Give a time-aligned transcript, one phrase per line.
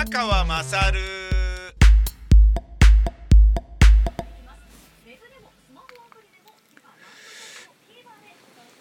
[0.00, 0.98] 宮川勝。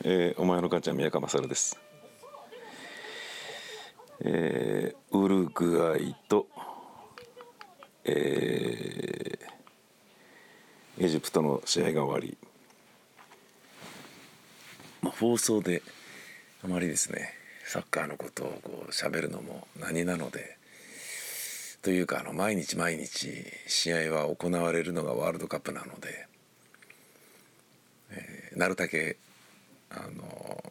[0.05, 1.77] えー、お前の母ちゃん宮川勝です、
[4.21, 6.47] えー、ウルグアイと、
[8.05, 12.37] えー、エジプトの試合が終わり、
[15.01, 15.81] まあ、放送で
[16.63, 17.33] あまりですね
[17.65, 20.58] サッカーのことをこう喋るのも何なので
[21.81, 26.27] というかあの毎日毎日試合は行われるのがワールドカップなので、
[28.11, 29.17] えー、なるだけ
[29.89, 30.63] あの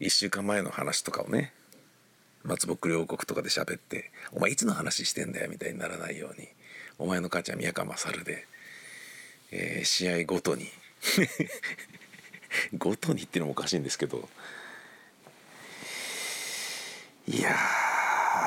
[0.00, 1.52] 1週間前の話とかをね
[2.44, 6.48] 松木両国とかで喋って「お前いつの話してんだよ」みたいにならないように
[6.98, 8.46] 「お前の母ちゃん宮川勝で、
[9.50, 10.70] えー、試合ごとに
[12.78, 14.28] ごとにっていうのもおかしいんですけど
[17.26, 17.56] いや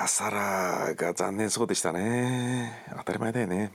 [0.10, 2.86] サラが残念そうでしたね。
[2.98, 3.72] 当たり前だよね。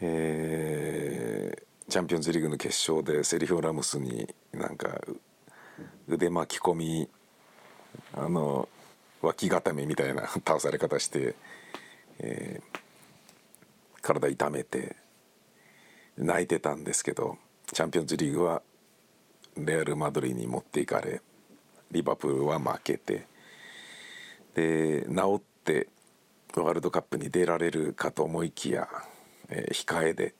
[0.00, 5.02] えーチャンピオンズリーグの決勝でセリフ・ラムスになんか
[6.08, 7.10] 腕巻き込み
[8.14, 8.66] あの
[9.20, 11.34] 脇固めみたいな 倒され方して、
[12.18, 14.96] えー、体痛めて
[16.16, 17.36] 泣いてたんですけど
[17.70, 18.62] チャンピオンズリーグは
[19.58, 21.20] レアル・マドリーに持っていかれ
[21.90, 23.26] リバプールは負けて
[24.54, 25.88] で治って
[26.54, 28.88] ワールドカップに出られるかと思いきや、
[29.48, 30.34] えー、控えで。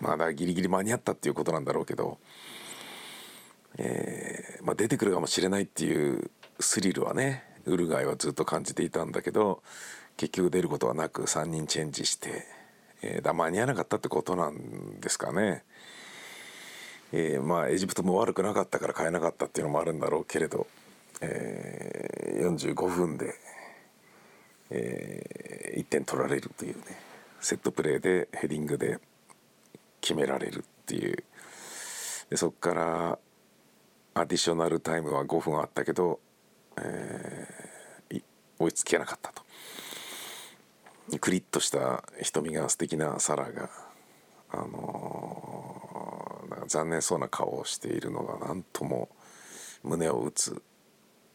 [0.00, 2.18] まだギリギリ間に合ったっていうことなんだろうけど、
[3.78, 9.62] えー、まあ、出てくるかもしれないっていうスリルはねウルガイはずっと感じていたんだけど
[10.16, 12.44] 結局出ることはなく3人チェンジして、
[13.02, 15.64] えー、だ間に合わなかったってことなんですかね。
[17.12, 20.66] えー、まあエジプトも悪くなかったから変えなかったっていうのもあるんだろうけれど、
[21.20, 23.34] えー、45分で、
[24.70, 26.82] えー、1点取られるというね
[27.40, 28.98] セットプレーでヘディングで
[30.00, 31.24] 決められるっていう。
[32.30, 33.18] でそこから
[34.14, 36.18] アディショナルタイムは5分あったけど、
[36.76, 38.22] えー、
[38.58, 39.42] 追いつけなかったと。
[41.20, 43.70] クリッとした瞳が素敵なサラが、
[44.50, 49.08] あのー、残念そうな顔をしているのが何とも
[49.84, 50.62] 胸を打つ、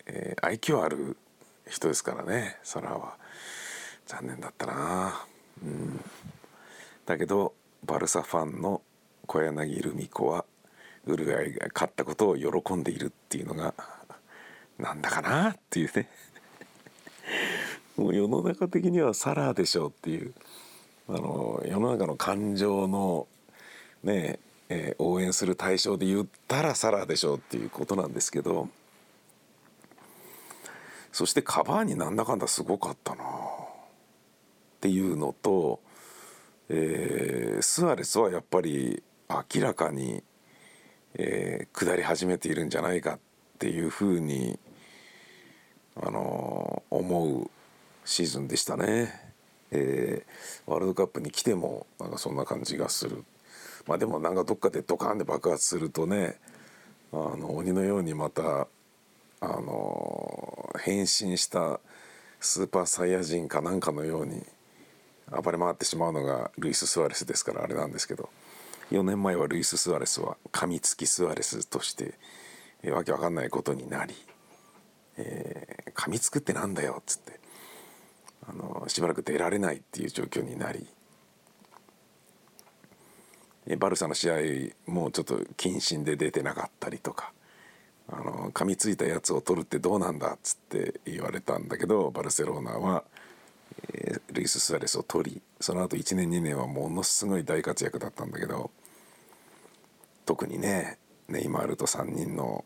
[0.06, 1.18] えー、愛嬌ある
[1.68, 3.18] 人ですからねサラは。
[4.08, 5.26] 残念だったな。
[5.64, 6.04] うん。
[7.06, 7.54] だけど
[7.86, 8.82] バルサファンの
[9.26, 10.46] 小柳ルミ子は
[11.06, 13.74] ウルグアイが勝ったことを喜んでいるっていうのが
[14.78, 16.10] なんだかなっていうね。
[17.96, 20.34] もう世の中的にはサラーでしょうっていう。
[21.08, 23.28] あの世の中の感情の
[24.04, 24.40] ね
[24.74, 28.70] えー、応援する対象で言ったらサラーでしょうっていうことなんですけど
[31.12, 33.24] そしてカバーになんだかんだすごかったな。
[33.24, 33.28] っ
[34.82, 35.80] ていうのと
[36.74, 40.24] えー、スアレスはやっぱり明らかに、
[41.16, 43.20] えー、下り始めているんじゃないかっ
[43.60, 44.58] ていうふうに、
[46.02, 47.52] あのー、思う
[48.06, 49.34] シーズンでしたね、
[49.72, 53.26] えー、ワールドカップに来てもなんかそんな感じがする。
[53.86, 56.38] まあでもなんかどっかでドカンで爆発するとね
[57.12, 58.68] あの鬼のようにまた
[59.42, 61.80] あの変身した
[62.40, 64.44] スーパーサイヤ人かなんかのように
[65.32, 68.30] 暴れ回ってしまうのがルイス・スアレスですからあれなんですけど
[68.92, 72.16] 4年前はルイス・スアレスは噛みつきスアレスとして、
[72.84, 74.14] え、わけわかんないことになり、
[75.18, 77.40] えー、噛みつくってなんだよっつって
[78.50, 80.86] あのしばらく出られないっていう状況になり、
[83.68, 87.32] え、バルサの試合もうちょっと謹慎で出てなかったりとか。
[88.10, 93.04] あの噛みついたやつを取るってどうなんだっつって言われたんだけどバルセロナは
[93.94, 98.72] えー、ルイス・スアレスを取りその後1年2年はものすごい大活躍だったんだけど
[100.26, 100.98] 特にね
[101.28, 102.66] ネイマールと3人の、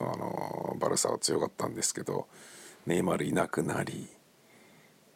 [0.00, 2.26] あのバルサは強かったんですけど
[2.86, 4.08] ネイマールいなくなり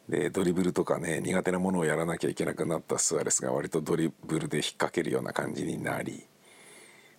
[0.07, 6.23] でドリブルとかね苦手なものをやらなきゃいけなくなったスアレスが割とドリブルで引っ掛けるような感じになり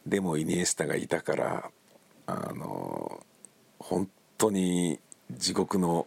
[0.07, 1.71] でもイニエスタがいたから
[2.31, 3.25] あの
[3.79, 6.07] 本当に地獄の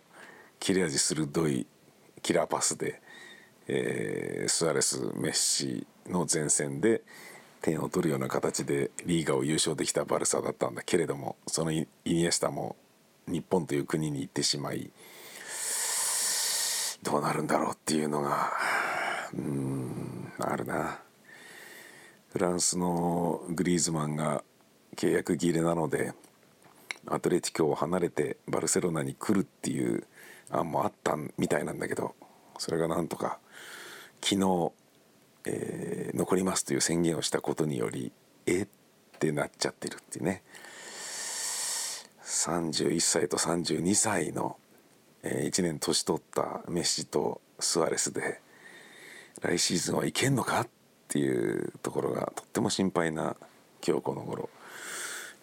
[0.60, 1.66] 切れ味鋭い
[2.22, 3.02] キラーパスで、
[3.68, 7.02] えー、スアレスメッシの前線で
[7.64, 12.76] 点を取るような形でリーガを優勝できたバルサだったんだけれどもそのイニエスタも
[13.28, 14.92] 日本という国に行ってしまい
[17.02, 18.52] どうなるんだろうっていうのが
[19.34, 21.00] うんあるな。
[22.32, 24.44] フランスのグリーズマンが
[24.96, 26.14] 契約切れなので
[27.08, 30.06] アトレティコを離れてバルセロナに来るっていう
[30.52, 32.16] 案もあったみたいなんだけど
[32.58, 33.40] それがなんとか
[34.22, 34.72] 昨日、
[35.46, 38.12] えー、残りますという宣言をしたことにより
[38.46, 38.64] え？
[38.64, 38.68] っ
[39.20, 40.42] てなっちゃってるっていうね。
[42.24, 44.58] 31歳と32歳の、
[45.22, 48.40] えー、1年年取ったメッシとスアレスで
[49.42, 50.62] 来シーズンはいけんのか？
[50.62, 50.68] っ
[51.08, 53.36] ていうところがとっても心配な
[53.86, 54.50] 今日この頃、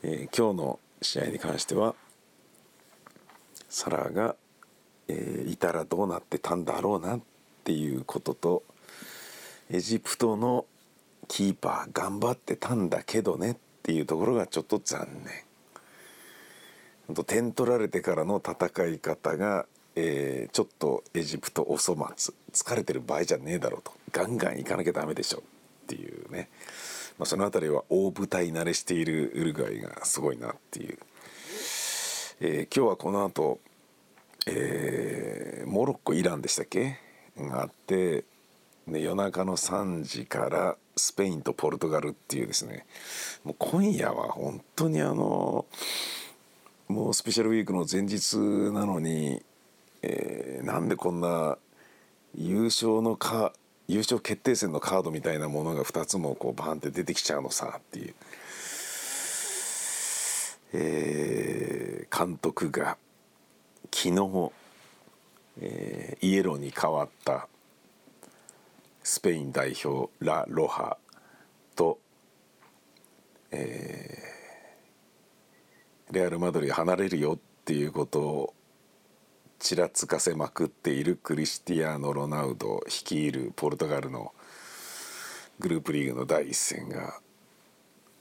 [0.03, 1.95] えー、今日の試合に関しては
[3.69, 4.37] サラーが、
[5.09, 7.21] えー、いたらどうなってたんだろうなっ
[7.65, 8.63] ていうことと
[9.71, 10.67] エジプトの
[11.27, 15.09] キーパー頑張ってたんだけどねっていうところがちょっと残
[17.09, 17.15] 念。
[17.15, 19.67] と点取られてからの戦い方が、
[19.97, 25.43] えー、ちょっとエジプトお粗末疲れてる場合じゃねえだろうとガンガン行かなきゃダメでしょっ
[25.87, 26.51] ていうね、
[27.19, 30.99] まあ、その辺りは大舞台慣れしているウルグアイがすごいなっていう、
[32.41, 33.59] えー、今日はこの後、
[34.47, 36.99] えー、モロッコイランでしたっけ？
[37.37, 38.25] があって
[38.87, 42.87] で夜中の3時からスペインとポルトガルっていうですね。
[43.45, 45.67] もう今夜は本当にあの
[46.89, 48.37] もうスペシャルウィークの前日
[48.73, 49.43] なのに、
[50.03, 51.59] えー、なんでこんな
[52.35, 53.53] 優勝のか
[53.89, 58.15] 優勝決定戦のカードみたいなものが2つもこうバーンって出てきちゃうのさっていう、
[60.75, 62.99] えー、監督が
[63.91, 64.53] 昨日、
[65.63, 67.49] えー、イエローに変わった
[69.03, 70.99] スペイン代表ラ・ロハ
[71.75, 71.99] と、
[73.51, 78.55] えー、レアル・マドリー離れるよっていうことを
[79.59, 84.33] ちらつかせまくっているクリスティアーノ・ロナウド率いるポルトガルの
[85.59, 87.19] グループリーグの第一戦が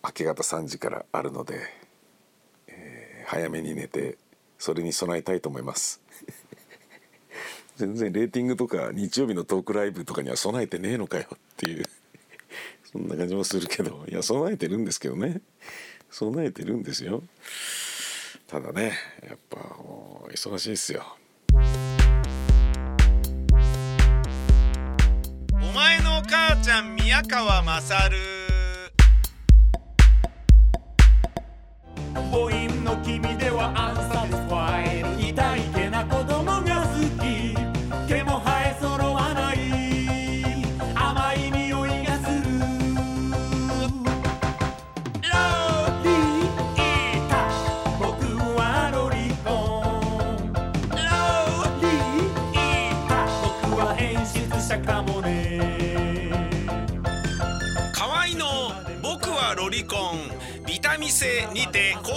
[0.04, 1.60] 明け方3時からあるので、
[2.68, 4.18] えー、早めに寝て
[4.58, 6.02] それに備えたいと思います。
[7.78, 11.86] 全然レーティングとか日曜日のトークライブとかには備えてねえのかよっていう。
[12.92, 15.42] そんな感じもするけどいや備えてるんですけどね。
[16.10, 17.22] 備えてるんですよ。
[18.48, 19.60] ただねやっぱ
[20.32, 21.18] 忙しいですよ。
[26.28, 28.37] 母ちゃん宮川勝。